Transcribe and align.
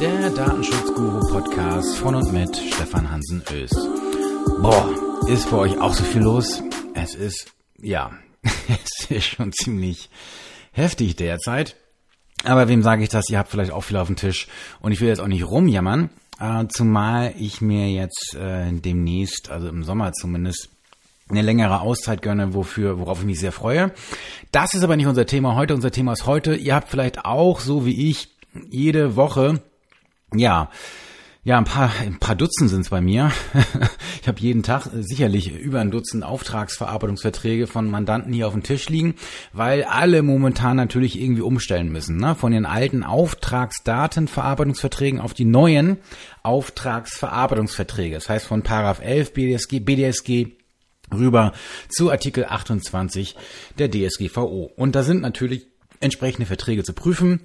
der 0.00 0.30
Datenschutzguru-Podcast 0.30 1.96
von 1.96 2.14
und 2.14 2.32
mit 2.32 2.56
Stefan 2.56 3.10
Hansen 3.10 3.42
Öst. 3.52 3.76
Boah, 4.62 4.88
ist 5.28 5.46
für 5.50 5.58
euch 5.58 5.78
auch 5.78 5.92
so 5.92 6.04
viel 6.04 6.22
los? 6.22 6.62
Es 6.94 7.14
ist, 7.14 7.52
ja, 7.82 8.10
es 8.42 9.10
ist 9.10 9.26
schon 9.26 9.52
ziemlich 9.52 10.08
heftig 10.72 11.16
derzeit. 11.16 11.76
Aber 12.44 12.66
wem 12.68 12.82
sage 12.82 13.02
ich 13.02 13.10
das? 13.10 13.28
Ihr 13.28 13.36
habt 13.36 13.50
vielleicht 13.50 13.72
auch 13.72 13.82
viel 13.82 13.98
auf 13.98 14.06
dem 14.06 14.16
Tisch 14.16 14.48
und 14.80 14.92
ich 14.92 15.02
will 15.02 15.08
jetzt 15.08 15.20
auch 15.20 15.26
nicht 15.26 15.46
rumjammern, 15.46 16.08
äh, 16.40 16.64
zumal 16.68 17.34
ich 17.38 17.60
mir 17.60 17.90
jetzt 17.90 18.34
äh, 18.40 18.72
demnächst, 18.72 19.50
also 19.50 19.68
im 19.68 19.84
Sommer 19.84 20.14
zumindest, 20.14 20.70
eine 21.28 21.42
längere 21.42 21.82
Auszeit 21.82 22.22
gönne, 22.22 22.54
wofür, 22.54 22.98
worauf 22.98 23.20
ich 23.20 23.26
mich 23.26 23.38
sehr 23.38 23.52
freue. 23.52 23.92
Das 24.50 24.72
ist 24.72 24.82
aber 24.82 24.96
nicht 24.96 25.08
unser 25.08 25.26
Thema 25.26 25.56
heute. 25.56 25.74
Unser 25.74 25.90
Thema 25.90 26.14
ist 26.14 26.24
heute. 26.24 26.54
Ihr 26.54 26.74
habt 26.74 26.88
vielleicht 26.88 27.26
auch, 27.26 27.60
so 27.60 27.84
wie 27.84 28.08
ich, 28.08 28.30
jede 28.70 29.14
Woche, 29.14 29.60
ja, 30.34 30.70
ja, 31.42 31.56
ein 31.56 31.64
paar, 31.64 31.90
ein 32.00 32.18
paar 32.18 32.36
Dutzend 32.36 32.68
sind 32.68 32.82
es 32.82 32.90
bei 32.90 33.00
mir. 33.00 33.32
ich 34.20 34.28
habe 34.28 34.38
jeden 34.40 34.62
Tag 34.62 34.90
sicherlich 34.92 35.50
über 35.50 35.80
ein 35.80 35.90
Dutzend 35.90 36.22
Auftragsverarbeitungsverträge 36.22 37.66
von 37.66 37.90
Mandanten 37.90 38.34
hier 38.34 38.46
auf 38.46 38.52
dem 38.52 38.62
Tisch 38.62 38.90
liegen, 38.90 39.14
weil 39.54 39.84
alle 39.84 40.22
momentan 40.22 40.76
natürlich 40.76 41.18
irgendwie 41.18 41.40
umstellen 41.40 41.90
müssen. 41.90 42.18
Ne? 42.18 42.34
Von 42.34 42.52
den 42.52 42.66
alten 42.66 43.02
Auftragsdatenverarbeitungsverträgen 43.02 45.18
auf 45.18 45.32
die 45.32 45.46
neuen 45.46 45.96
Auftragsverarbeitungsverträge. 46.42 48.16
Das 48.16 48.28
heißt 48.28 48.44
von 48.44 48.62
Paragraph 48.62 49.00
11 49.00 49.32
BDSG, 49.32 49.80
BDSG 49.80 50.48
rüber 51.10 51.54
zu 51.88 52.10
Artikel 52.10 52.44
28 52.44 53.34
der 53.78 53.90
DSGVO. 53.90 54.70
Und 54.76 54.94
da 54.94 55.02
sind 55.02 55.22
natürlich 55.22 55.68
entsprechende 56.00 56.44
Verträge 56.44 56.84
zu 56.84 56.92
prüfen. 56.92 57.40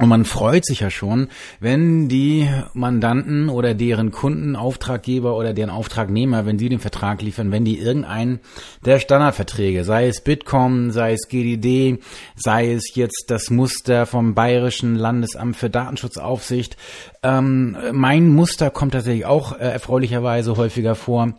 Und 0.00 0.08
man 0.08 0.24
freut 0.24 0.64
sich 0.64 0.80
ja 0.80 0.90
schon, 0.90 1.26
wenn 1.58 2.08
die 2.08 2.48
Mandanten 2.72 3.48
oder 3.48 3.74
deren 3.74 4.12
Kunden, 4.12 4.54
Auftraggeber 4.54 5.36
oder 5.36 5.52
deren 5.52 5.70
Auftragnehmer, 5.70 6.46
wenn 6.46 6.58
sie 6.58 6.68
den 6.68 6.78
Vertrag 6.78 7.20
liefern, 7.20 7.50
wenn 7.50 7.64
die 7.64 7.80
irgendeinen 7.80 8.38
der 8.84 9.00
Standardverträge, 9.00 9.82
sei 9.82 10.06
es 10.06 10.22
Bitkom, 10.22 10.92
sei 10.92 11.14
es 11.14 11.26
GDD, 11.28 11.98
sei 12.36 12.72
es 12.72 12.94
jetzt 12.94 13.24
das 13.26 13.50
Muster 13.50 14.06
vom 14.06 14.34
Bayerischen 14.34 14.94
Landesamt 14.94 15.56
für 15.56 15.68
Datenschutzaufsicht. 15.68 16.76
Ähm, 17.24 17.76
mein 17.92 18.28
Muster 18.28 18.70
kommt 18.70 18.92
tatsächlich 18.92 19.26
auch 19.26 19.52
äh, 19.52 19.64
erfreulicherweise 19.64 20.56
häufiger 20.56 20.94
vor 20.94 21.34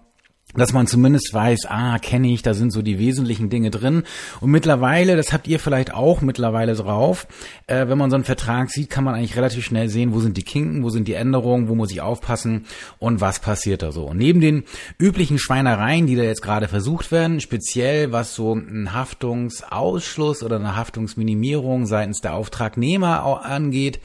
dass 0.56 0.74
man 0.74 0.88
zumindest 0.88 1.32
weiß, 1.32 1.68
ah, 1.68 2.00
kenne 2.00 2.32
ich, 2.32 2.42
da 2.42 2.56
sind 2.56 2.72
so 2.72 2.82
die 2.82 2.98
wesentlichen 2.98 3.52
Dinge 3.52 3.70
drin. 3.70 4.04
Und 4.42 4.50
mittlerweile, 4.50 5.16
das 5.16 5.32
habt 5.32 5.48
ihr 5.48 5.60
vielleicht 5.60 5.94
auch 5.94 6.22
mittlerweile 6.22 6.74
drauf, 6.74 7.28
äh, 7.68 7.88
wenn 7.88 8.00
man 8.00 8.10
so 8.10 8.16
einen 8.16 8.24
Vertrag 8.24 8.72
sieht, 8.72 8.90
kann 8.90 9.04
man 9.04 9.14
eigentlich 9.14 9.38
relativ 9.38 9.64
schnell 9.64 9.90
sehen, 9.90 10.12
wo 10.12 10.20
sind 10.22 10.38
die 10.38 10.44
Kinken, 10.44 10.84
wo 10.84 10.90
sind 10.90 11.08
die 11.08 11.14
Änderungen, 11.14 11.68
wo 11.68 11.76
muss 11.76 11.92
ich 11.92 12.02
aufpassen 12.02 12.66
und 12.98 13.22
was 13.22 13.40
passiert 13.40 13.84
da 13.84 13.92
so. 13.92 14.06
Und 14.06 14.18
neben 14.18 14.42
den 14.42 14.64
üblichen 14.98 15.38
Schweinereien, 15.38 16.08
die 16.08 16.16
da 16.16 16.24
jetzt 16.24 16.42
gerade 16.42 16.68
versucht 16.68 17.12
werden, 17.12 17.42
speziell 17.42 18.12
was 18.12 18.34
so 18.34 18.56
ein 18.56 18.92
Haftungsausschluss 18.94 20.42
oder 20.42 20.56
eine 20.56 20.76
Haftungsminimierung 20.76 21.86
seitens 21.86 22.22
der 22.22 22.34
Auftragnehmer 22.34 23.46
angeht, 23.46 24.00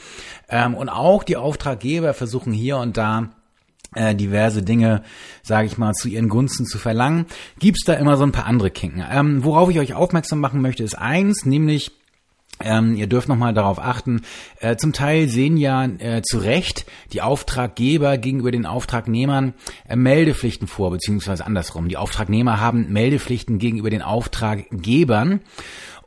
ähm, 0.51 0.75
und 0.75 0.91
auch 0.91 1.23
die 1.23 1.37
Auftraggeber 1.37 2.13
versuchen 2.13 2.53
hier 2.53 2.77
und 2.77 2.99
da 2.99 3.31
äh, 3.95 4.15
diverse 4.15 4.63
Dinge, 4.63 5.03
sage 5.43 5.67
ich 5.67 5.79
mal, 5.79 5.93
zu 5.93 6.09
ihren 6.09 6.29
Gunsten 6.29 6.67
zu 6.67 6.79
verlangen, 6.79 7.27
gibt's 7.59 7.85
da 7.85 7.95
immer 7.95 8.17
so 8.17 8.25
ein 8.25 8.33
paar 8.33 8.47
andere 8.47 8.71
Kinken. 8.71 9.05
Ähm, 9.11 9.45
worauf 9.45 9.71
ich 9.71 9.79
euch 9.79 9.95
aufmerksam 9.95 10.41
machen 10.41 10.61
möchte, 10.61 10.83
ist 10.83 10.99
eins, 10.99 11.45
nämlich 11.45 11.93
ähm, 12.61 12.95
ihr 12.95 13.09
dürft 13.09 13.29
nochmal 13.29 13.53
darauf 13.53 13.81
achten, 13.81 14.23
äh, 14.61 14.77
zum 14.77 14.93
Teil 14.93 15.29
sehen 15.29 15.57
ja 15.57 15.85
äh, 15.85 16.23
zu 16.23 16.39
Recht 16.39 16.87
die 17.13 17.21
Auftraggeber 17.21 18.17
gegenüber 18.17 18.53
den 18.53 18.65
Auftragnehmern 18.65 19.55
äh, 19.89 19.97
Meldepflichten 19.97 20.69
vor, 20.69 20.93
beziehungsweise 20.93 21.45
andersrum. 21.45 21.89
Die 21.89 21.97
Auftragnehmer 21.97 22.61
haben 22.61 22.93
Meldepflichten 22.93 23.59
gegenüber 23.59 23.91
den 23.91 24.03
Auftraggebern. 24.03 25.41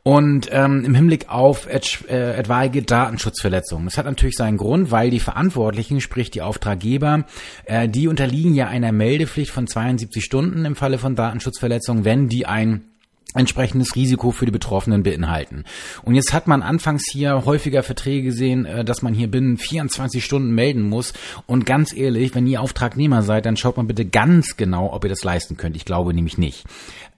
Und 0.08 0.48
ähm, 0.52 0.86
im 0.86 0.94
Hinblick 0.94 1.28
auf 1.28 1.68
et, 1.70 2.08
äh, 2.08 2.38
etwaige 2.38 2.82
Datenschutzverletzungen. 2.82 3.84
Das 3.84 3.98
hat 3.98 4.06
natürlich 4.06 4.36
seinen 4.36 4.56
Grund, 4.56 4.90
weil 4.90 5.10
die 5.10 5.20
Verantwortlichen, 5.20 6.00
sprich 6.00 6.30
die 6.30 6.40
Auftraggeber, 6.40 7.26
äh, 7.66 7.90
die 7.90 8.08
unterliegen 8.08 8.54
ja 8.54 8.68
einer 8.68 8.90
Meldepflicht 8.90 9.50
von 9.50 9.66
72 9.66 10.24
Stunden 10.24 10.64
im 10.64 10.76
Falle 10.76 10.96
von 10.96 11.14
Datenschutzverletzungen, 11.14 12.06
wenn 12.06 12.30
die 12.30 12.46
ein 12.46 12.84
entsprechendes 13.34 13.94
Risiko 13.94 14.30
für 14.30 14.46
die 14.46 14.52
Betroffenen 14.52 15.02
beinhalten. 15.02 15.64
Und 16.02 16.14
jetzt 16.14 16.32
hat 16.32 16.46
man 16.46 16.62
anfangs 16.62 17.04
hier 17.10 17.44
häufiger 17.44 17.82
Verträge 17.82 18.22
gesehen, 18.22 18.64
äh, 18.64 18.84
dass 18.84 19.02
man 19.02 19.12
hier 19.12 19.30
binnen 19.30 19.58
24 19.58 20.24
Stunden 20.24 20.54
melden 20.54 20.82
muss. 20.82 21.12
Und 21.46 21.66
ganz 21.66 21.94
ehrlich, 21.94 22.34
wenn 22.34 22.46
ihr 22.46 22.62
Auftragnehmer 22.62 23.22
seid, 23.22 23.44
dann 23.44 23.56
schaut 23.56 23.76
man 23.76 23.86
bitte 23.86 24.06
ganz 24.06 24.56
genau, 24.56 24.92
ob 24.92 25.04
ihr 25.04 25.10
das 25.10 25.24
leisten 25.24 25.56
könnt. 25.56 25.76
Ich 25.76 25.84
glaube 25.84 26.14
nämlich 26.14 26.38
nicht. 26.38 26.64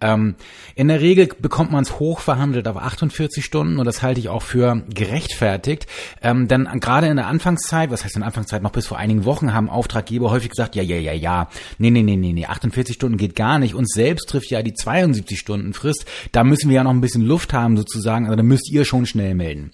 Ähm, 0.00 0.36
in 0.74 0.88
der 0.88 1.00
Regel 1.00 1.28
bekommt 1.38 1.70
man 1.72 1.82
es 1.82 1.98
hochverhandelt 1.98 2.66
auf 2.66 2.76
48 2.76 3.44
Stunden 3.44 3.78
und 3.78 3.84
das 3.84 4.02
halte 4.02 4.18
ich 4.18 4.28
auch 4.28 4.42
für 4.42 4.82
gerechtfertigt. 4.88 5.86
Ähm, 6.22 6.48
denn 6.48 6.68
gerade 6.80 7.06
in 7.06 7.16
der 7.16 7.26
Anfangszeit, 7.26 7.90
was 7.90 8.04
heißt 8.04 8.16
in 8.16 8.20
der 8.20 8.28
Anfangszeit, 8.28 8.62
noch 8.62 8.72
bis 8.72 8.86
vor 8.86 8.98
einigen 8.98 9.24
Wochen 9.24 9.52
haben 9.52 9.68
Auftraggeber 9.68 10.30
häufig 10.30 10.50
gesagt, 10.50 10.74
ja, 10.74 10.82
ja, 10.82 10.96
ja, 10.96 11.12
ja, 11.12 11.48
nee, 11.78 11.90
nee, 11.90 12.02
nee, 12.02 12.16
nee, 12.16 12.32
nee, 12.32 12.46
48 12.46 12.94
Stunden 12.94 13.18
geht 13.18 13.36
gar 13.36 13.58
nicht. 13.58 13.74
Uns 13.74 13.92
selbst 13.92 14.28
trifft 14.28 14.50
ja 14.50 14.62
die 14.62 14.74
72 14.74 15.38
Stunden 15.38 15.74
Frist. 15.74 15.99
Da 16.32 16.44
müssen 16.44 16.68
wir 16.68 16.76
ja 16.76 16.84
noch 16.84 16.90
ein 16.90 17.00
bisschen 17.00 17.22
Luft 17.22 17.52
haben 17.52 17.76
sozusagen, 17.76 18.26
also 18.26 18.36
da 18.36 18.42
müsst 18.42 18.70
ihr 18.70 18.84
schon 18.84 19.06
schnell 19.06 19.34
melden. 19.34 19.72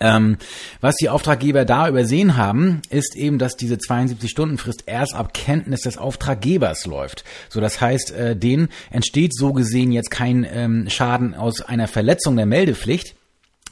Ähm, 0.00 0.36
was 0.80 0.94
die 0.96 1.08
Auftraggeber 1.08 1.64
da 1.64 1.88
übersehen 1.88 2.36
haben, 2.36 2.82
ist 2.90 3.16
eben, 3.16 3.38
dass 3.38 3.56
diese 3.56 3.76
72-Stunden-Frist 3.76 4.84
erst 4.86 5.14
ab 5.14 5.34
Kenntnis 5.34 5.80
des 5.80 5.98
Auftraggebers 5.98 6.86
läuft. 6.86 7.24
So, 7.48 7.60
das 7.60 7.80
heißt, 7.80 8.12
äh, 8.12 8.36
denen 8.36 8.68
entsteht 8.90 9.34
so 9.34 9.52
gesehen 9.52 9.92
jetzt 9.92 10.10
kein 10.10 10.46
ähm, 10.50 10.88
Schaden 10.88 11.34
aus 11.34 11.62
einer 11.62 11.88
Verletzung 11.88 12.36
der 12.36 12.46
Meldepflicht, 12.46 13.16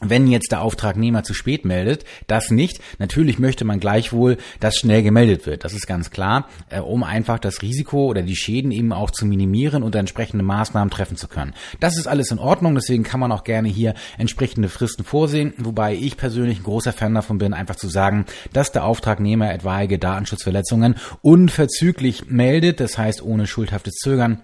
wenn 0.01 0.27
jetzt 0.27 0.53
der 0.53 0.61
Auftragnehmer 0.61 1.23
zu 1.23 1.33
spät 1.33 1.65
meldet, 1.65 2.05
das 2.27 2.51
nicht. 2.51 2.81
Natürlich 2.99 3.39
möchte 3.39 3.65
man 3.65 3.81
gleichwohl, 3.81 4.37
dass 4.61 4.77
schnell 4.77 5.03
gemeldet 5.03 5.47
wird. 5.47 5.65
Das 5.65 5.73
ist 5.73 5.87
ganz 5.87 6.11
klar, 6.11 6.49
äh, 6.69 6.81
um 6.81 7.03
einfach 7.03 7.39
das 7.39 7.63
Risiko 7.63 8.07
oder 8.07 8.23
die 8.23 8.37
Schäden 8.37 8.73
eben 8.73 8.93
auch 8.93 9.11
zu 9.11 9.25
minimieren 9.25 9.83
und 9.83 9.95
entsprechende 9.95 10.45
Maßnahmen 10.45 10.91
treffen 10.91 11.17
zu 11.17 11.29
können. 11.29 11.55
Das 11.81 11.97
ist 11.97 12.07
alles 12.07 12.31
in 12.31 12.39
Ordnung, 12.39 12.75
deswegen 12.75 13.05
kann 13.05 13.21
man 13.21 13.33
auch 13.33 13.45
gerne 13.45 13.69
hier 13.69 13.95
entsprechende 14.19 14.69
Fristen 14.69 15.05
vorsehen, 15.05 15.55
wobei 15.59 15.95
ich 15.95 16.17
persönlich 16.17 16.61
ein 16.61 16.65
großer 16.65 16.93
Fan 16.93 17.15
davon 17.15 17.39
bin, 17.39 17.55
einfach 17.55 17.77
zu 17.77 17.89
sagen, 17.89 18.27
dass 18.53 18.73
der 18.73 18.85
Auftragnehmer 18.85 19.53
etwaige 19.53 19.99
Datenschutzverletzungen 19.99 20.97
unverzüglich 21.23 22.27
meldet, 22.29 22.81
das 22.81 22.99
heißt 22.99 23.23
ohne 23.23 23.47
schuldhaftes 23.47 23.95
Zögern. 23.95 24.43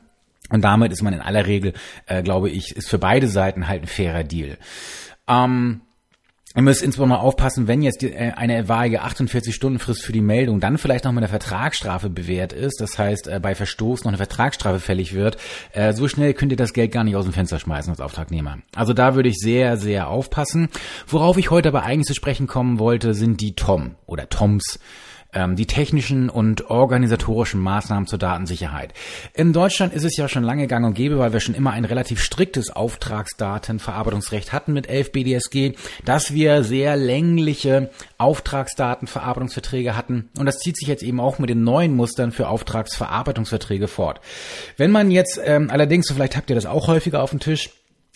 Und 0.50 0.62
damit 0.62 0.92
ist 0.92 1.02
man 1.02 1.14
in 1.14 1.20
aller 1.20 1.46
Regel, 1.46 1.72
äh, 2.06 2.22
glaube 2.22 2.50
ich, 2.50 2.76
ist 2.76 2.88
für 2.90 2.98
beide 2.98 3.28
Seiten 3.28 3.69
halt 3.69 3.82
ein 3.82 3.86
fairer 3.86 4.24
Deal. 4.24 4.58
Ähm, 5.28 5.82
Ihr 6.54 6.62
müsst 6.62 6.82
insbesondere 6.82 7.20
aufpassen, 7.20 7.66
wenn 7.66 7.80
jetzt 7.80 8.02
äh, 8.02 8.32
eine 8.36 8.58
etwaige 8.58 9.02
48-Stunden-Frist 9.02 10.02
für 10.02 10.12
die 10.12 10.20
Meldung 10.20 10.60
dann 10.60 10.76
vielleicht 10.76 11.04
noch 11.04 11.12
mit 11.12 11.22
einer 11.22 11.30
Vertragsstrafe 11.30 12.10
bewährt 12.10 12.52
ist, 12.52 12.80
das 12.80 12.98
heißt 12.98 13.26
äh, 13.26 13.40
bei 13.40 13.54
Verstoß 13.54 14.04
noch 14.04 14.10
eine 14.10 14.18
Vertragsstrafe 14.18 14.78
fällig 14.78 15.14
wird, 15.14 15.38
äh, 15.72 15.94
so 15.94 16.08
schnell 16.08 16.34
könnt 16.34 16.52
ihr 16.52 16.58
das 16.58 16.74
Geld 16.74 16.92
gar 16.92 17.04
nicht 17.04 17.16
aus 17.16 17.24
dem 17.24 17.32
Fenster 17.32 17.58
schmeißen 17.58 17.90
als 17.90 18.00
Auftragnehmer. 18.00 18.58
Also 18.76 18.92
da 18.92 19.14
würde 19.14 19.30
ich 19.30 19.38
sehr, 19.38 19.78
sehr 19.78 20.08
aufpassen. 20.08 20.68
Worauf 21.06 21.38
ich 21.38 21.50
heute 21.50 21.68
aber 21.68 21.84
eigentlich 21.84 22.06
zu 22.06 22.14
sprechen 22.14 22.46
kommen 22.46 22.78
wollte, 22.78 23.14
sind 23.14 23.40
die 23.40 23.54
Tom 23.54 23.94
oder 24.04 24.28
Toms 24.28 24.78
ähm, 25.32 25.56
die 25.56 25.66
technischen 25.66 26.28
und 26.28 26.70
organisatorischen 26.70 27.60
Maßnahmen 27.60 28.06
zur 28.06 28.19
Datensicherheit. 28.19 28.93
In 29.34 29.53
Deutschland 29.53 29.93
ist 29.94 30.04
es 30.04 30.16
ja 30.16 30.28
schon 30.28 30.43
lange 30.43 30.66
gang 30.66 30.87
und 30.87 30.94
gäbe, 30.94 31.19
weil 31.19 31.32
wir 31.32 31.41
schon 31.41 31.54
immer 31.54 31.72
ein 31.72 31.84
relativ 31.84 32.22
striktes 32.22 32.70
Auftragsdatenverarbeitungsrecht 32.70 34.52
hatten 34.52 34.73
mit 34.73 34.88
11 34.88 35.12
BDSG, 35.12 35.73
dass 36.05 36.34
wir 36.34 36.64
sehr 36.64 36.96
längliche 36.96 37.90
Auftragsdatenverarbeitungsverträge 38.19 39.96
hatten 39.96 40.29
und 40.38 40.46
das 40.46 40.58
zieht 40.58 40.76
sich 40.76 40.88
jetzt 40.88 41.02
eben 41.02 41.20
auch 41.20 41.38
mit 41.38 41.50
den 41.50 41.64
neuen 41.64 41.94
Mustern 41.96 42.32
für 42.32 42.49
Auftragsverarbeitungsverträge 42.49 43.88
fort. 43.88 44.20
Wenn 44.76 44.90
man 44.90 45.11
jetzt 45.11 45.40
ähm, 45.44 45.70
allerdings, 45.70 46.06
so 46.06 46.14
vielleicht 46.14 46.37
habt 46.37 46.50
ihr 46.50 46.56
das 46.56 46.67
auch 46.67 46.88
häufiger 46.88 47.23
auf 47.23 47.31
dem 47.31 47.40
Tisch, 47.40 47.70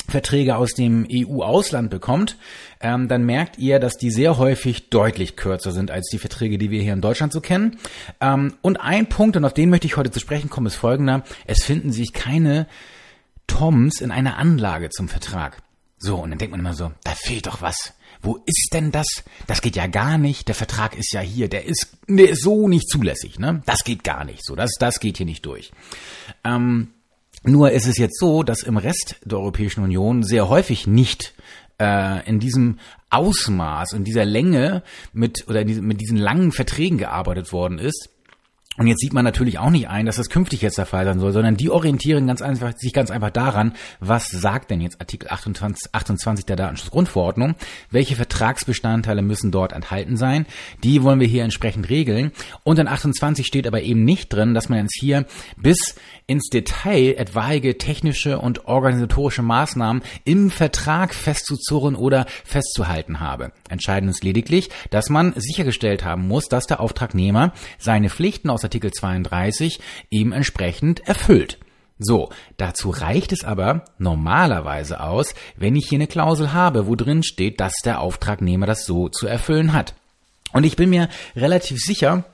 Verträge 0.08 0.56
aus 0.56 0.72
dem 0.72 1.06
EU-Ausland 1.10 1.90
bekommt, 1.90 2.36
ähm, 2.80 3.08
dann 3.08 3.24
merkt 3.24 3.58
ihr, 3.58 3.78
dass 3.78 3.96
die 3.96 4.10
sehr 4.10 4.38
häufig 4.38 4.90
deutlich 4.90 5.36
kürzer 5.36 5.72
sind 5.72 5.90
als 5.90 6.08
die 6.10 6.18
Verträge, 6.18 6.58
die 6.58 6.70
wir 6.70 6.82
hier 6.82 6.92
in 6.92 7.00
Deutschland 7.00 7.32
so 7.32 7.40
kennen. 7.40 7.78
Ähm, 8.20 8.54
und 8.62 8.80
ein 8.80 9.08
Punkt, 9.08 9.36
und 9.36 9.44
auf 9.44 9.54
den 9.54 9.70
möchte 9.70 9.86
ich 9.86 9.96
heute 9.96 10.10
zu 10.10 10.20
sprechen 10.20 10.50
kommen, 10.50 10.66
ist 10.66 10.76
folgender. 10.76 11.24
Es 11.46 11.64
finden 11.64 11.92
sich 11.92 12.12
keine 12.12 12.66
Toms 13.46 14.00
in 14.00 14.10
einer 14.10 14.36
Anlage 14.38 14.90
zum 14.90 15.08
Vertrag. 15.08 15.62
So, 15.98 16.16
und 16.16 16.30
dann 16.30 16.38
denkt 16.38 16.50
man 16.50 16.60
immer 16.60 16.74
so, 16.74 16.92
da 17.04 17.12
fehlt 17.12 17.46
doch 17.46 17.62
was. 17.62 17.94
Wo 18.22 18.42
ist 18.46 18.70
denn 18.72 18.92
das? 18.92 19.06
Das 19.46 19.60
geht 19.60 19.76
ja 19.76 19.86
gar 19.86 20.18
nicht. 20.18 20.48
Der 20.48 20.54
Vertrag 20.54 20.96
ist 20.96 21.12
ja 21.12 21.20
hier. 21.20 21.48
Der 21.48 21.64
ist, 21.64 21.98
der 22.08 22.30
ist 22.30 22.42
so 22.42 22.68
nicht 22.68 22.88
zulässig. 22.88 23.38
Ne? 23.38 23.62
Das 23.66 23.84
geht 23.84 24.04
gar 24.04 24.24
nicht. 24.24 24.44
So, 24.44 24.56
das, 24.56 24.72
das 24.78 25.00
geht 25.00 25.18
hier 25.18 25.26
nicht 25.26 25.46
durch. 25.46 25.72
Ähm, 26.44 26.88
nur 27.42 27.70
ist 27.70 27.86
es 27.86 27.98
jetzt 27.98 28.18
so, 28.18 28.42
dass 28.42 28.62
im 28.62 28.76
Rest 28.76 29.16
der 29.24 29.38
Europäischen 29.38 29.82
Union 29.82 30.22
sehr 30.22 30.48
häufig 30.48 30.86
nicht 30.86 31.34
äh, 31.80 32.26
in 32.28 32.40
diesem 32.40 32.78
Ausmaß, 33.10 33.92
in 33.92 34.04
dieser 34.04 34.24
Länge 34.24 34.82
mit 35.12 35.46
oder 35.48 35.64
mit 35.64 36.00
diesen 36.00 36.16
langen 36.16 36.52
Verträgen 36.52 36.98
gearbeitet 36.98 37.52
worden 37.52 37.78
ist, 37.78 38.10
und 38.78 38.86
jetzt 38.86 39.00
sieht 39.00 39.12
man 39.12 39.24
natürlich 39.24 39.58
auch 39.58 39.70
nicht 39.70 39.88
ein, 39.88 40.06
dass 40.06 40.16
das 40.16 40.28
künftig 40.28 40.60
jetzt 40.60 40.76
der 40.76 40.86
Fall 40.86 41.04
sein 41.04 41.18
soll, 41.18 41.32
sondern 41.32 41.56
die 41.56 41.70
orientieren 41.70 42.26
ganz 42.26 42.42
einfach, 42.42 42.76
sich 42.76 42.92
ganz 42.92 43.10
einfach 43.10 43.30
daran, 43.30 43.72
was 44.00 44.28
sagt 44.28 44.70
denn 44.70 44.80
jetzt 44.80 45.00
Artikel 45.00 45.30
28, 45.30 45.94
28 45.94 46.44
der 46.44 46.56
Datenschutzgrundverordnung, 46.56 47.54
welche 47.90 48.16
Vertragsbestandteile 48.16 49.22
müssen 49.22 49.50
dort 49.50 49.72
enthalten 49.72 50.16
sein, 50.16 50.46
die 50.84 51.02
wollen 51.02 51.20
wir 51.20 51.26
hier 51.26 51.44
entsprechend 51.44 51.88
regeln. 51.88 52.32
Und 52.64 52.78
in 52.78 52.88
28 52.88 53.46
steht 53.46 53.66
aber 53.66 53.82
eben 53.82 54.04
nicht 54.04 54.32
drin, 54.32 54.52
dass 54.52 54.68
man 54.68 54.80
jetzt 54.80 54.98
hier 54.98 55.24
bis 55.56 55.94
ins 56.26 56.48
Detail 56.48 57.14
etwaige 57.16 57.78
technische 57.78 58.38
und 58.38 58.66
organisatorische 58.66 59.42
Maßnahmen 59.42 60.02
im 60.24 60.50
Vertrag 60.50 61.14
festzuzurren 61.14 61.94
oder 61.94 62.26
festzuhalten 62.44 63.20
habe. 63.20 63.52
Entscheidend 63.68 64.10
ist 64.10 64.24
lediglich, 64.24 64.68
dass 64.90 65.08
man 65.08 65.32
sichergestellt 65.36 66.04
haben 66.04 66.28
muss, 66.28 66.48
dass 66.48 66.66
der 66.66 66.80
Auftragnehmer 66.80 67.52
seine 67.78 68.10
Pflichten 68.10 68.50
aus 68.50 68.65
Artikel 68.66 68.90
32 68.90 69.80
eben 70.10 70.32
entsprechend 70.32 71.00
erfüllt. 71.06 71.58
So, 71.98 72.28
dazu 72.58 72.90
reicht 72.90 73.32
es 73.32 73.42
aber 73.42 73.84
normalerweise 73.98 75.00
aus, 75.00 75.34
wenn 75.56 75.76
ich 75.76 75.88
hier 75.88 75.96
eine 75.96 76.06
Klausel 76.06 76.52
habe, 76.52 76.86
wo 76.86 76.94
drin 76.94 77.22
steht, 77.22 77.58
dass 77.58 77.74
der 77.84 78.00
Auftragnehmer 78.00 78.66
das 78.66 78.84
so 78.84 79.08
zu 79.08 79.26
erfüllen 79.26 79.72
hat. 79.72 79.94
Und 80.52 80.64
ich 80.64 80.76
bin 80.76 80.90
mir 80.90 81.08
relativ 81.34 81.78
sicher, 81.78 82.24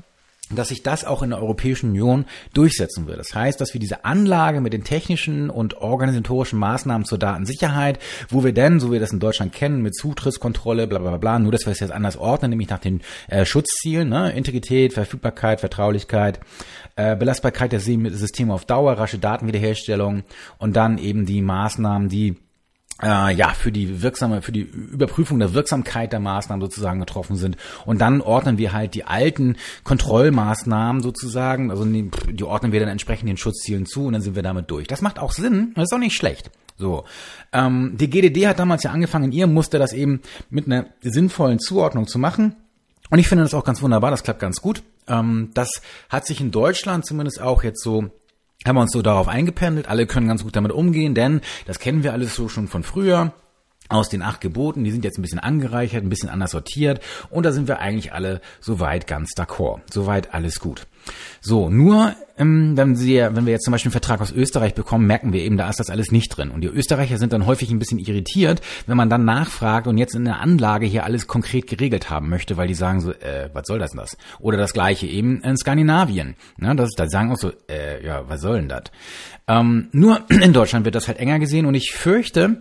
dass 0.57 0.69
sich 0.69 0.83
das 0.83 1.05
auch 1.05 1.23
in 1.23 1.31
der 1.31 1.41
Europäischen 1.41 1.91
Union 1.91 2.27
durchsetzen 2.55 3.07
wird. 3.07 3.19
Das 3.19 3.35
heißt, 3.35 3.61
dass 3.61 3.75
wir 3.75 3.81
diese 3.81 4.05
Anlage 4.05 4.61
mit 4.61 4.73
den 4.73 4.85
technischen 4.85 5.51
und 5.51 5.79
organisatorischen 5.79 6.59
Maßnahmen 6.59 7.05
zur 7.05 7.19
Datensicherheit, 7.19 7.99
wo 8.29 8.45
wir 8.45 8.53
denn, 8.53 8.81
so 8.81 8.89
wie 8.89 8.93
wir 8.93 9.01
das 9.01 9.13
in 9.13 9.21
Deutschland 9.21 9.53
kennen, 9.53 9.83
mit 9.83 9.95
Zutrittskontrolle, 9.95 10.87
bla 10.87 10.99
bla 10.99 11.17
bla, 11.17 11.39
nur 11.39 11.53
dass 11.53 11.67
wir 11.67 11.73
es 11.73 11.81
jetzt 11.81 11.93
anders 11.93 12.17
ordnen, 12.17 12.51
nämlich 12.51 12.69
nach 12.69 12.79
den 12.79 13.01
äh, 13.29 13.45
Schutzzielen, 13.45 14.09
ne? 14.09 14.33
Integrität, 14.33 14.93
Verfügbarkeit, 14.93 15.61
Vertraulichkeit, 15.61 16.41
äh, 16.97 17.17
Belastbarkeit 17.17 17.73
der 17.73 17.81
Systeme 17.81 18.53
auf 18.53 18.65
Dauer, 18.65 18.95
rasche 18.95 19.19
Datenwiederherstellung 19.19 20.25
und 20.59 20.77
dann 20.77 20.99
eben 20.99 21.27
die 21.27 21.43
Maßnahmen, 21.43 22.09
die 22.09 22.37
äh, 23.03 23.35
ja, 23.35 23.49
für 23.49 23.73
die 23.73 24.03
wirksame, 24.03 24.43
für 24.43 24.53
die 24.53 24.61
Überprüfung 24.61 25.39
der 25.39 25.55
Wirksamkeit 25.55 26.13
der 26.13 26.21
Maßnahmen 26.21 26.61
sozusagen 26.61 27.01
getroffen 27.01 27.37
sind. 27.37 27.57
Und 27.85 28.01
dann 28.01 28.21
ordnen 28.21 28.59
wir 28.59 28.73
halt 28.73 28.95
die 28.95 29.05
alten 29.05 29.57
Kontrollmaßnahmen 29.85 31.03
sozusagen, 31.03 31.71
also 31.71 31.85
die, 31.85 32.45
ordnen 32.45 32.73
wir 32.73 32.81
dann 32.81 32.89
entsprechend 32.89 33.29
den 33.29 33.37
Schutzzielen 33.37 33.87
zu 33.87 34.07
und 34.07 34.13
dann 34.13 34.23
sind 34.23 34.37
wir 34.37 34.43
damit 34.43 34.71
durch. 34.71 34.87
Das 34.87 35.03
macht 35.03 35.19
auch 35.19 35.33
Sinn, 35.33 35.73
das 35.75 35.85
ist 35.85 35.93
auch 35.93 35.99
nicht 35.99 36.17
schlecht. 36.17 36.51
So, 36.79 37.05
ähm, 37.53 37.97
die 37.97 38.09
GDD 38.09 38.47
hat 38.47 38.59
damals 38.59 38.83
ja 38.83 38.93
angefangen, 38.93 39.27
in 39.27 39.33
ihrem 39.33 39.53
Muster 39.53 39.79
das 39.79 39.93
eben 39.93 40.21
mit 40.51 40.67
einer 40.67 40.87
sinnvollen 41.01 41.59
Zuordnung 41.59 42.07
zu 42.07 42.19
machen. 42.19 42.57
Und 43.11 43.19
ich 43.19 43.29
finde 43.29 43.45
das 43.45 43.53
auch 43.53 43.65
ganz 43.65 43.83
wunderbar, 43.83 44.11
das 44.11 44.23
klappt 44.23 44.41
ganz 44.41 44.63
gut. 44.63 44.83
Ähm, 45.07 45.51
das 45.55 45.83
hat 46.09 46.27
sich 46.27 46.41
in 46.41 46.51
Deutschland 46.51 47.05
zumindest 47.05 47.41
auch 47.41 47.63
jetzt 47.63 47.83
so 47.83 48.11
haben 48.67 48.77
wir 48.77 48.83
uns 48.83 48.93
so 48.93 49.03
darauf 49.03 49.29
eingependelt, 49.29 49.89
alle 49.89 50.07
können 50.07 50.29
ganz 50.29 50.45
gut 50.45 50.57
damit 50.57 50.73
umgehen, 50.73 51.15
denn 51.15 51.41
das 51.67 51.79
kennen 51.79 52.03
wir 52.03 52.13
alles 52.13 52.35
so 52.35 52.49
schon 52.49 52.69
von 52.69 52.83
früher 52.83 53.33
aus 53.89 54.09
den 54.09 54.23
acht 54.23 54.41
Geboten, 54.41 54.85
die 54.85 54.91
sind 54.91 55.05
jetzt 55.05 55.19
ein 55.19 55.23
bisschen 55.23 55.39
angereichert, 55.39 56.05
ein 56.05 56.09
bisschen 56.09 56.29
anders 56.29 56.53
sortiert 56.53 57.01
und 57.31 57.45
da 57.45 57.53
sind 57.53 57.69
wir 57.69 57.81
eigentlich 57.81 58.13
alle 58.13 58.41
soweit 58.61 59.07
ganz 59.07 59.31
d'accord. 59.37 59.81
Soweit 59.91 60.35
alles 60.35 60.61
gut. 60.61 60.87
So, 61.41 61.69
nur 61.69 62.15
ähm, 62.39 62.77
wenn, 62.77 62.95
Sie, 62.97 63.17
wenn 63.17 63.47
wir 63.47 63.53
jetzt 63.53 63.65
zum 63.65 63.73
Beispiel 63.73 63.89
einen 63.89 64.01
Vertrag 64.01 64.21
aus 64.21 64.33
Österreich 64.33 64.75
bekommen, 64.75 65.07
merken 65.07 65.33
wir 65.33 65.43
eben, 65.43 65.57
da 65.57 65.69
ist 65.69 65.81
das 65.81 65.91
alles 65.91 66.13
nicht 66.13 66.29
drin. 66.29 66.51
Und 66.51 66.63
die 66.63 66.69
Österreicher 66.69 67.19
sind 67.19 67.33
dann 67.33 67.47
häufig 67.47 67.71
ein 67.71 67.79
bisschen 67.79 67.99
irritiert, 67.99 68.61
wenn 68.87 68.97
man 68.97 69.11
dann 69.11 69.25
nachfragt 69.25 69.87
und 69.87 69.99
jetzt 69.99 70.15
in 70.15 70.25
der 70.25 70.41
Anlage 70.41 70.87
hier 70.87 71.05
alles 71.05 71.27
konkret 71.27 71.67
geregelt 71.67 72.11
haben 72.11 72.29
möchte, 72.29 72.57
weil 72.57 72.69
die 72.69 72.75
sagen 72.75 73.01
so, 73.01 73.13
äh, 73.13 73.51
was 73.53 73.67
soll 73.67 73.79
das 73.79 73.91
denn 73.91 74.01
das? 74.01 74.17
Oder 74.39 74.57
das 74.59 74.73
gleiche 74.73 75.07
eben 75.07 75.43
in 75.43 75.57
Skandinavien. 75.57 76.37
Ne, 76.57 76.75
das, 76.77 76.91
da 76.97 77.09
sagen 77.09 77.33
auch 77.33 77.39
so, 77.39 77.53
äh, 77.69 78.05
ja, 78.05 78.29
was 78.29 78.41
soll 78.41 78.57
denn 78.57 78.69
das? 78.69 78.85
Ähm, 79.49 79.89
nur 79.93 80.21
in 80.29 80.53
Deutschland 80.53 80.85
wird 80.85 80.95
das 80.95 81.09
halt 81.09 81.19
enger 81.19 81.39
gesehen 81.39 81.67
und 81.67 81.75
ich 81.75 81.93
fürchte, 81.93 82.59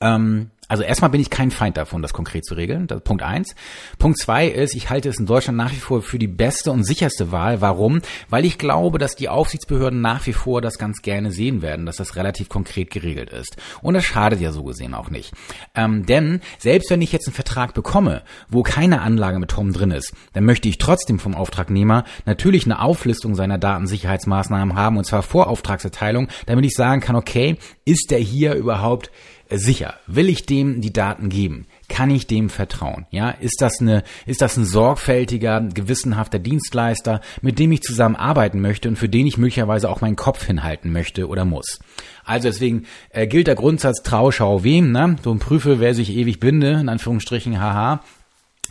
ähm, 0.00 0.50
also 0.68 0.82
erstmal 0.82 1.10
bin 1.10 1.20
ich 1.20 1.30
kein 1.30 1.50
Feind 1.50 1.76
davon, 1.76 2.00
das 2.02 2.12
konkret 2.12 2.44
zu 2.44 2.54
regeln. 2.54 2.86
Das 2.86 3.02
Punkt 3.02 3.22
eins. 3.22 3.54
Punkt 3.98 4.18
zwei 4.18 4.48
ist, 4.48 4.74
ich 4.74 4.88
halte 4.88 5.08
es 5.08 5.18
in 5.18 5.26
Deutschland 5.26 5.58
nach 5.58 5.72
wie 5.72 5.76
vor 5.76 6.02
für 6.02 6.18
die 6.18 6.26
beste 6.26 6.72
und 6.72 6.84
sicherste 6.84 7.32
Wahl. 7.32 7.60
Warum? 7.60 8.00
Weil 8.30 8.44
ich 8.44 8.56
glaube, 8.56 8.98
dass 8.98 9.14
die 9.14 9.28
Aufsichtsbehörden 9.28 10.00
nach 10.00 10.26
wie 10.26 10.32
vor 10.32 10.62
das 10.62 10.78
ganz 10.78 11.02
gerne 11.02 11.30
sehen 11.30 11.60
werden, 11.60 11.86
dass 11.86 11.96
das 11.96 12.16
relativ 12.16 12.48
konkret 12.48 12.90
geregelt 12.90 13.30
ist. 13.30 13.56
Und 13.82 13.94
das 13.94 14.04
schadet 14.04 14.40
ja 14.40 14.52
so 14.52 14.64
gesehen 14.64 14.94
auch 14.94 15.10
nicht. 15.10 15.32
Ähm, 15.74 16.06
denn 16.06 16.40
selbst 16.58 16.90
wenn 16.90 17.02
ich 17.02 17.12
jetzt 17.12 17.26
einen 17.28 17.34
Vertrag 17.34 17.74
bekomme, 17.74 18.22
wo 18.48 18.62
keine 18.62 19.02
Anlage 19.02 19.38
mit 19.38 19.50
Tom 19.50 19.72
drin 19.72 19.90
ist, 19.90 20.14
dann 20.32 20.44
möchte 20.44 20.68
ich 20.68 20.78
trotzdem 20.78 21.18
vom 21.18 21.34
Auftragnehmer 21.34 22.04
natürlich 22.24 22.64
eine 22.64 22.80
Auflistung 22.80 23.34
seiner 23.34 23.58
Datensicherheitsmaßnahmen 23.58 24.74
haben, 24.76 24.96
und 24.96 25.04
zwar 25.04 25.22
vor 25.22 25.48
Auftragserteilung, 25.48 26.28
damit 26.46 26.64
ich 26.64 26.74
sagen 26.74 27.00
kann, 27.00 27.16
okay, 27.16 27.58
ist 27.84 28.10
der 28.10 28.18
hier 28.18 28.54
überhaupt 28.54 29.10
sicher? 29.58 29.94
Will 30.06 30.28
ich 30.28 30.46
dem 30.46 30.80
die 30.80 30.92
Daten 30.92 31.28
geben? 31.28 31.66
Kann 31.88 32.10
ich 32.10 32.26
dem 32.26 32.48
vertrauen? 32.48 33.06
Ja, 33.10 33.30
ist 33.30 33.60
das 33.60 33.80
eine, 33.80 34.02
ist 34.26 34.42
das 34.42 34.56
ein 34.56 34.64
sorgfältiger, 34.64 35.60
gewissenhafter 35.60 36.38
Dienstleister, 36.38 37.20
mit 37.42 37.58
dem 37.58 37.72
ich 37.72 37.82
zusammenarbeiten 37.82 38.60
möchte 38.60 38.88
und 38.88 38.96
für 38.96 39.08
den 39.08 39.26
ich 39.26 39.38
möglicherweise 39.38 39.88
auch 39.90 40.00
meinen 40.00 40.16
Kopf 40.16 40.44
hinhalten 40.44 40.92
möchte 40.92 41.28
oder 41.28 41.44
muss? 41.44 41.80
Also 42.24 42.48
deswegen 42.48 42.84
äh, 43.10 43.26
gilt 43.26 43.46
der 43.46 43.54
Grundsatz 43.54 44.02
Trau, 44.02 44.30
schau 44.30 44.64
wem, 44.64 44.92
ne? 44.92 45.16
So 45.22 45.34
Prüfe, 45.34 45.80
wer 45.80 45.94
sich 45.94 46.10
ewig 46.10 46.40
binde, 46.40 46.72
in 46.80 46.88
Anführungsstrichen, 46.88 47.60
haha. 47.60 48.00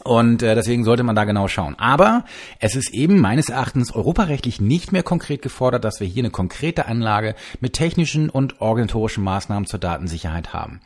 Und 0.03 0.43
äh, 0.43 0.55
deswegen 0.55 0.83
sollte 0.83 1.03
man 1.03 1.15
da 1.15 1.23
genau 1.23 1.47
schauen. 1.47 1.75
Aber 1.77 2.25
es 2.59 2.75
ist 2.75 2.93
eben 2.93 3.19
meines 3.19 3.49
Erachtens 3.49 3.93
europarechtlich 3.93 4.59
nicht 4.59 4.91
mehr 4.91 5.03
konkret 5.03 5.41
gefordert, 5.41 5.85
dass 5.85 5.99
wir 5.99 6.07
hier 6.07 6.23
eine 6.23 6.31
konkrete 6.31 6.87
Anlage 6.87 7.35
mit 7.61 7.73
technischen 7.73 8.29
und 8.29 8.59
organisatorischen 8.61 9.23
Maßnahmen 9.23 9.65
zur 9.65 9.79
Datensicherheit 9.79 10.53
haben. 10.53 10.81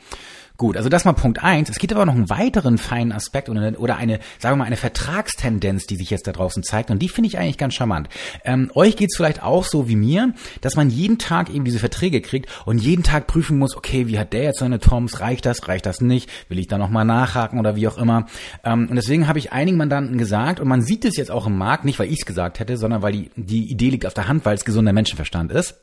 Gut, 0.57 0.75
also 0.75 0.89
das 0.89 1.05
mal 1.05 1.13
Punkt 1.13 1.43
eins. 1.43 1.69
Es 1.69 1.77
gibt 1.77 1.93
aber 1.93 2.07
noch 2.07 2.15
einen 2.15 2.31
weiteren 2.31 2.79
feinen 2.79 3.11
Aspekt 3.11 3.47
oder 3.47 3.61
eine, 3.61 3.77
oder 3.77 3.97
eine, 3.97 4.19
sagen 4.39 4.53
wir 4.53 4.57
mal, 4.57 4.65
eine 4.65 4.75
Vertragstendenz, 4.75 5.85
die 5.85 5.95
sich 5.97 6.09
jetzt 6.09 6.25
da 6.25 6.31
draußen 6.31 6.63
zeigt. 6.63 6.89
Und 6.89 6.99
die 6.99 7.09
finde 7.09 7.27
ich 7.27 7.37
eigentlich 7.37 7.59
ganz 7.59 7.75
charmant. 7.75 8.09
Ähm, 8.43 8.71
euch 8.73 8.95
geht's 8.95 9.15
vielleicht 9.15 9.43
auch 9.43 9.63
so 9.63 9.87
wie 9.87 9.95
mir, 9.95 10.33
dass 10.61 10.75
man 10.75 10.89
jeden 10.89 11.19
Tag 11.19 11.51
eben 11.51 11.63
diese 11.63 11.77
Verträge 11.77 12.21
kriegt 12.21 12.49
und 12.65 12.79
jeden 12.79 13.03
Tag 13.03 13.27
prüfen 13.27 13.59
muss, 13.59 13.77
okay, 13.77 14.07
wie 14.07 14.17
hat 14.17 14.33
der 14.33 14.43
jetzt 14.45 14.59
seine 14.59 14.79
Toms? 14.79 15.19
Reicht 15.19 15.45
das? 15.45 15.67
Reicht 15.67 15.85
das 15.85 16.01
nicht? 16.01 16.27
Will 16.49 16.57
ich 16.57 16.67
da 16.67 16.79
nochmal 16.79 17.05
nachhaken 17.05 17.59
oder 17.59 17.75
wie 17.75 17.87
auch 17.87 17.99
immer? 17.99 18.25
Ähm, 18.63 18.87
und 18.89 18.95
deswegen 18.95 19.27
habe 19.27 19.37
ich 19.37 19.51
einigen 19.51 19.77
Mandanten 19.77 20.17
gesagt, 20.17 20.59
und 20.59 20.67
man 20.67 20.81
sieht 20.81 21.05
es 21.05 21.17
jetzt 21.17 21.29
auch 21.29 21.45
im 21.45 21.57
Markt, 21.57 21.85
nicht 21.85 21.99
weil 21.99 22.11
ich 22.11 22.21
es 22.21 22.25
gesagt 22.25 22.59
hätte, 22.59 22.77
sondern 22.77 23.03
weil 23.03 23.11
die, 23.11 23.29
die 23.35 23.69
Idee 23.69 23.91
liegt 23.91 24.07
auf 24.07 24.15
der 24.15 24.27
Hand, 24.27 24.43
weil 24.43 24.55
es 24.55 24.65
gesunder 24.65 24.91
Menschenverstand 24.91 25.51
ist 25.51 25.75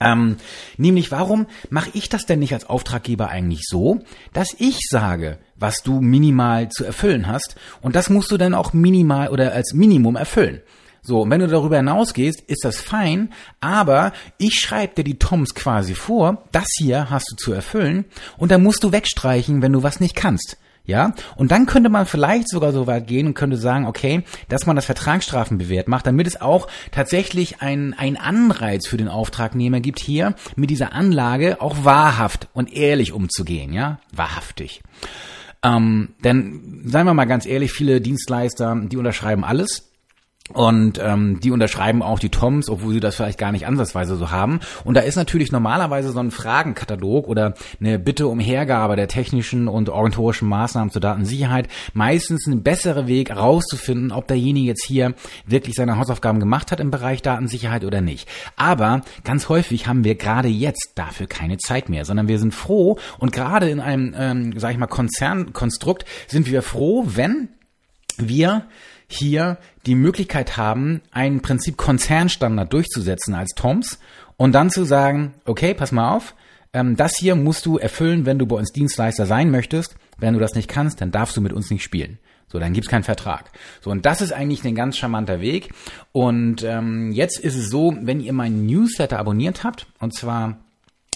ähm, 0.00 0.36
nämlich, 0.76 1.10
warum 1.10 1.46
mache 1.70 1.90
ich 1.94 2.08
das 2.08 2.26
denn 2.26 2.38
nicht 2.38 2.54
als 2.54 2.68
Auftraggeber 2.68 3.28
eigentlich 3.28 3.62
so, 3.66 4.00
dass 4.32 4.54
ich 4.58 4.78
sage, 4.88 5.38
was 5.56 5.82
du 5.82 6.00
minimal 6.00 6.68
zu 6.68 6.84
erfüllen 6.84 7.26
hast 7.26 7.56
und 7.80 7.96
das 7.96 8.10
musst 8.10 8.30
du 8.30 8.36
dann 8.36 8.54
auch 8.54 8.72
minimal 8.72 9.28
oder 9.28 9.52
als 9.52 9.74
Minimum 9.74 10.16
erfüllen. 10.16 10.60
So, 11.04 11.22
und 11.22 11.30
wenn 11.30 11.40
du 11.40 11.48
darüber 11.48 11.78
hinausgehst, 11.78 12.42
ist 12.42 12.64
das 12.64 12.80
fein, 12.80 13.32
aber 13.60 14.12
ich 14.38 14.60
schreibe 14.60 14.94
dir 14.94 15.04
die 15.04 15.18
Toms 15.18 15.54
quasi 15.54 15.96
vor, 15.96 16.44
das 16.52 16.68
hier 16.78 17.10
hast 17.10 17.32
du 17.32 17.36
zu 17.36 17.52
erfüllen 17.52 18.04
und 18.38 18.52
dann 18.52 18.62
musst 18.62 18.84
du 18.84 18.92
wegstreichen, 18.92 19.62
wenn 19.62 19.72
du 19.72 19.82
was 19.82 19.98
nicht 19.98 20.14
kannst. 20.14 20.58
Ja, 20.84 21.14
und 21.36 21.52
dann 21.52 21.66
könnte 21.66 21.90
man 21.90 22.06
vielleicht 22.06 22.48
sogar 22.48 22.72
so 22.72 22.88
weit 22.88 23.06
gehen 23.06 23.28
und 23.28 23.34
könnte 23.34 23.56
sagen, 23.56 23.86
okay, 23.86 24.24
dass 24.48 24.66
man 24.66 24.74
das 24.74 24.84
Vertragsstrafen 24.84 25.58
bewährt 25.58 25.86
macht, 25.86 26.08
damit 26.08 26.26
es 26.26 26.40
auch 26.40 26.66
tatsächlich 26.90 27.62
ein, 27.62 27.94
ein 27.96 28.16
Anreiz 28.16 28.88
für 28.88 28.96
den 28.96 29.06
Auftragnehmer 29.06 29.78
gibt, 29.78 30.00
hier 30.00 30.34
mit 30.56 30.70
dieser 30.70 30.92
Anlage 30.92 31.60
auch 31.60 31.84
wahrhaft 31.84 32.48
und 32.52 32.72
ehrlich 32.72 33.12
umzugehen, 33.12 33.72
ja, 33.72 34.00
wahrhaftig. 34.12 34.82
Ähm, 35.62 36.14
denn, 36.24 36.82
seien 36.84 37.06
wir 37.06 37.14
mal 37.14 37.26
ganz 37.26 37.46
ehrlich, 37.46 37.72
viele 37.72 38.00
Dienstleister, 38.00 38.76
die 38.84 38.96
unterschreiben 38.96 39.44
alles 39.44 39.91
und 40.52 41.00
ähm, 41.02 41.40
die 41.40 41.50
unterschreiben 41.50 42.02
auch 42.02 42.18
die 42.18 42.28
Toms, 42.28 42.68
obwohl 42.68 42.92
sie 42.92 43.00
das 43.00 43.14
vielleicht 43.14 43.38
gar 43.38 43.52
nicht 43.52 43.66
ansatzweise 43.66 44.16
so 44.16 44.30
haben. 44.30 44.60
Und 44.84 44.94
da 44.94 45.00
ist 45.00 45.16
natürlich 45.16 45.52
normalerweise 45.52 46.10
so 46.10 46.18
ein 46.18 46.30
Fragenkatalog 46.30 47.28
oder 47.28 47.54
eine 47.80 47.98
Bitte 47.98 48.26
um 48.26 48.40
Hergabe 48.40 48.96
der 48.96 49.08
technischen 49.08 49.68
und 49.68 49.88
organisatorischen 49.88 50.48
Maßnahmen 50.48 50.90
zur 50.90 51.00
Datensicherheit 51.00 51.68
meistens 51.94 52.46
ein 52.46 52.62
besserer 52.62 53.06
Weg 53.06 53.30
herauszufinden, 53.30 54.10
ob 54.10 54.26
derjenige 54.26 54.66
jetzt 54.66 54.84
hier 54.84 55.14
wirklich 55.46 55.76
seine 55.76 55.96
Hausaufgaben 55.96 56.40
gemacht 56.40 56.72
hat 56.72 56.80
im 56.80 56.90
Bereich 56.90 57.22
Datensicherheit 57.22 57.84
oder 57.84 58.00
nicht. 58.00 58.28
Aber 58.56 59.02
ganz 59.24 59.48
häufig 59.48 59.86
haben 59.86 60.04
wir 60.04 60.16
gerade 60.16 60.48
jetzt 60.48 60.92
dafür 60.96 61.28
keine 61.28 61.58
Zeit 61.58 61.88
mehr, 61.88 62.04
sondern 62.04 62.28
wir 62.28 62.38
sind 62.38 62.52
froh 62.52 62.98
und 63.18 63.32
gerade 63.32 63.70
in 63.70 63.80
einem, 63.80 64.14
ähm, 64.18 64.58
sag 64.58 64.72
ich 64.72 64.78
mal, 64.78 64.86
Konzernkonstrukt 64.86 66.04
sind 66.26 66.50
wir 66.50 66.62
froh, 66.62 67.04
wenn 67.06 67.48
wir 68.18 68.66
hier 69.12 69.58
die 69.86 69.94
Möglichkeit 69.94 70.56
haben, 70.56 71.02
einen 71.10 71.40
Prinzip 71.40 71.76
Konzernstandard 71.76 72.72
durchzusetzen 72.72 73.34
als 73.34 73.50
TOMS 73.54 73.98
und 74.36 74.52
dann 74.52 74.70
zu 74.70 74.84
sagen, 74.84 75.34
okay, 75.44 75.74
pass 75.74 75.92
mal 75.92 76.14
auf, 76.14 76.34
ähm, 76.72 76.96
das 76.96 77.12
hier 77.18 77.34
musst 77.34 77.66
du 77.66 77.78
erfüllen, 77.78 78.26
wenn 78.26 78.38
du 78.38 78.46
bei 78.46 78.56
uns 78.56 78.72
Dienstleister 78.72 79.26
sein 79.26 79.50
möchtest. 79.50 79.96
Wenn 80.18 80.34
du 80.34 80.40
das 80.40 80.54
nicht 80.54 80.68
kannst, 80.68 81.00
dann 81.00 81.10
darfst 81.10 81.36
du 81.36 81.40
mit 81.40 81.52
uns 81.52 81.70
nicht 81.70 81.82
spielen. 81.82 82.18
So, 82.48 82.58
dann 82.58 82.74
gibt's 82.74 82.90
keinen 82.90 83.02
Vertrag. 83.02 83.50
So, 83.80 83.90
und 83.90 84.04
das 84.04 84.20
ist 84.20 84.32
eigentlich 84.32 84.64
ein 84.64 84.74
ganz 84.74 84.98
charmanter 84.98 85.40
Weg. 85.40 85.72
Und 86.12 86.62
ähm, 86.62 87.10
jetzt 87.12 87.38
ist 87.40 87.56
es 87.56 87.70
so, 87.70 87.96
wenn 88.00 88.20
ihr 88.20 88.34
meinen 88.34 88.66
Newsletter 88.66 89.18
abonniert 89.18 89.64
habt, 89.64 89.86
und 90.00 90.14
zwar 90.14 90.61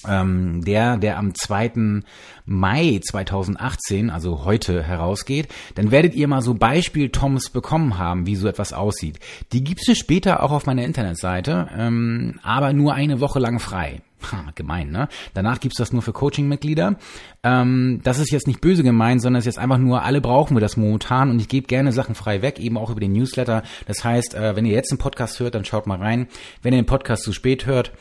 ähm, 0.09 0.65
der, 0.65 0.97
der 0.97 1.19
am 1.19 1.35
2. 1.35 2.03
Mai 2.45 3.01
2018, 3.03 4.11
also 4.11 4.45
heute 4.45 4.83
herausgeht, 4.83 5.49
dann 5.75 5.91
werdet 5.91 6.15
ihr 6.15 6.29
mal 6.29 6.43
so 6.43 6.55
Beispiel-Toms 6.55 7.51
bekommen 7.51 7.99
haben, 7.99 8.27
wie 8.27 8.37
so 8.37 8.49
etwas 8.49 8.73
aussieht. 8.73 9.19
Die 9.53 9.65
gibt 9.65 9.87
es 9.87 9.99
später 9.99 10.43
auch 10.43 10.53
auf 10.53 10.67
meiner 10.67 10.85
Internetseite, 10.85 11.69
ähm, 11.77 12.39
aber 12.43 12.73
nur 12.73 12.95
eine 12.95 13.21
Woche 13.21 13.39
lang 13.39 13.59
frei. 13.59 14.01
Ha, 14.33 14.47
gemein, 14.55 14.91
ne? 14.91 15.09
Danach 15.35 15.61
gibt's 15.61 15.79
das 15.79 15.93
nur 15.93 16.03
für 16.03 16.13
Coaching-Mitglieder. 16.13 16.97
Ähm, 17.43 18.01
das 18.03 18.19
ist 18.19 18.31
jetzt 18.33 18.47
nicht 18.47 18.61
böse 18.61 18.83
gemeint, 18.83 19.21
sondern 19.21 19.39
es 19.39 19.47
ist 19.47 19.57
jetzt 19.57 19.63
einfach 19.63 19.79
nur, 19.79 20.03
alle 20.03 20.21
brauchen 20.21 20.57
wir 20.57 20.61
das 20.61 20.77
momentan 20.77 21.31
und 21.31 21.39
ich 21.39 21.49
gebe 21.49 21.67
gerne 21.67 21.93
Sachen 21.93 22.15
frei 22.15 22.43
weg, 22.43 22.59
eben 22.59 22.79
auch 22.79 22.91
über 22.91 23.01
den 23.01 23.13
Newsletter. 23.13 23.63
Das 23.87 24.05
heißt, 24.05 24.35
äh, 24.35 24.57
wenn 24.57 24.65
ihr 24.65 24.73
jetzt 24.73 24.91
einen 24.91 24.99
Podcast 24.99 25.39
hört, 25.39 25.55
dann 25.55 25.65
schaut 25.65 25.87
mal 25.87 25.99
rein. 25.99 26.29
Wenn 26.63 26.73
ihr 26.73 26.81
den 26.81 26.87
Podcast 26.87 27.25
zu 27.25 27.33
spät 27.33 27.67
hört, 27.67 27.93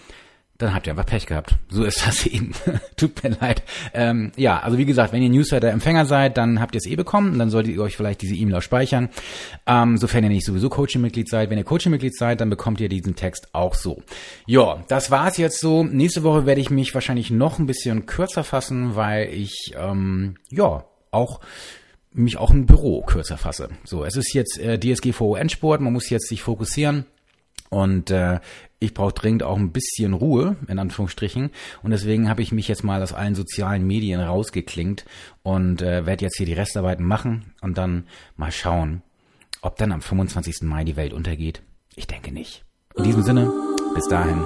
dann 0.57 0.73
habt 0.73 0.87
ihr 0.87 0.93
einfach 0.93 1.05
Pech 1.05 1.25
gehabt. 1.25 1.57
So 1.69 1.83
ist 1.83 2.05
das 2.07 2.25
eben. 2.25 2.51
Tut 2.95 3.21
mir 3.23 3.31
leid. 3.41 3.63
Ähm, 3.93 4.31
ja, 4.37 4.59
also 4.59 4.77
wie 4.77 4.85
gesagt, 4.85 5.11
wenn 5.11 5.21
ihr 5.21 5.29
Newsletter-Empfänger 5.29 6.05
seid, 6.05 6.37
dann 6.37 6.61
habt 6.61 6.75
ihr 6.75 6.79
es 6.79 6.85
eh 6.85 6.95
bekommen. 6.95 7.37
Dann 7.37 7.49
solltet 7.49 7.75
ihr 7.75 7.81
euch 7.81 7.97
vielleicht 7.97 8.21
diese 8.21 8.35
E-Mail 8.35 8.55
auch 8.55 8.61
speichern. 8.61 9.09
Ähm, 9.65 9.97
sofern 9.97 10.23
ihr 10.23 10.29
nicht 10.29 10.45
sowieso 10.45 10.69
Coaching-Mitglied 10.69 11.27
seid. 11.27 11.49
Wenn 11.49 11.57
ihr 11.57 11.65
Coaching-Mitglied 11.65 12.15
seid, 12.15 12.39
dann 12.39 12.49
bekommt 12.49 12.79
ihr 12.79 12.87
diesen 12.87 13.15
Text 13.15 13.49
auch 13.53 13.75
so. 13.75 14.01
Ja, 14.45 14.83
das 14.87 15.11
war's 15.11 15.37
jetzt 15.37 15.59
so. 15.59 15.83
Nächste 15.83 16.23
Woche 16.23 16.45
werde 16.45 16.61
ich 16.61 16.69
mich 16.69 16.93
wahrscheinlich 16.93 17.31
noch 17.31 17.59
ein 17.59 17.65
bisschen 17.65 18.05
kürzer 18.05 18.45
fassen, 18.45 18.95
weil 18.95 19.33
ich, 19.33 19.73
ähm, 19.77 20.35
ja, 20.49 20.85
auch 21.11 21.41
mich 22.13 22.37
auch 22.37 22.51
im 22.51 22.65
Büro 22.65 23.01
kürzer 23.01 23.37
fasse. 23.37 23.69
So, 23.83 24.05
es 24.05 24.15
ist 24.15 24.33
jetzt 24.33 24.57
äh, 24.57 24.79
DSGVO 24.79 25.35
Endsport. 25.35 25.81
Man 25.81 25.91
muss 25.91 26.09
jetzt 26.09 26.29
sich 26.29 26.41
fokussieren. 26.41 27.05
Und 27.69 28.09
äh, 28.11 28.39
ich 28.85 28.93
brauche 28.93 29.13
dringend 29.13 29.43
auch 29.43 29.57
ein 29.57 29.71
bisschen 29.71 30.13
Ruhe, 30.13 30.55
in 30.67 30.79
Anführungsstrichen. 30.79 31.51
Und 31.83 31.91
deswegen 31.91 32.29
habe 32.29 32.41
ich 32.41 32.51
mich 32.51 32.67
jetzt 32.67 32.83
mal 32.83 33.01
aus 33.01 33.13
allen 33.13 33.35
sozialen 33.35 33.85
Medien 33.85 34.21
rausgeklingt 34.21 35.05
und 35.43 35.81
äh, 35.81 36.05
werde 36.05 36.25
jetzt 36.25 36.37
hier 36.37 36.45
die 36.45 36.53
Restarbeiten 36.53 37.05
machen 37.05 37.53
und 37.61 37.77
dann 37.77 38.07
mal 38.37 38.51
schauen, 38.51 39.01
ob 39.61 39.77
dann 39.77 39.91
am 39.91 40.01
25. 40.01 40.61
Mai 40.61 40.83
die 40.83 40.95
Welt 40.95 41.13
untergeht. 41.13 41.61
Ich 41.95 42.07
denke 42.07 42.31
nicht. 42.31 42.63
In 42.95 43.03
diesem 43.03 43.23
Sinne, 43.23 43.51
bis 43.93 44.07
dahin, 44.07 44.43